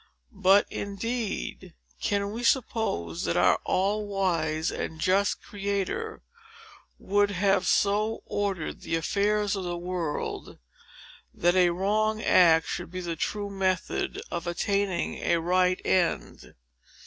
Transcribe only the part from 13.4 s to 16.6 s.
method of attaining a right end?